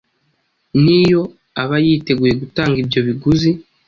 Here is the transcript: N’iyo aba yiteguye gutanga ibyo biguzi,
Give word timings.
N’iyo 0.83 1.21
aba 1.61 1.75
yiteguye 1.85 2.33
gutanga 2.41 2.75
ibyo 2.83 2.99
biguzi, 3.07 3.49